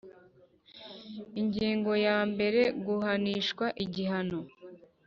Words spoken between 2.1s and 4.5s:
mbere Guhanishwa igihano